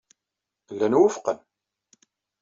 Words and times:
Llan 0.75 0.97
wufqen. 0.99 1.39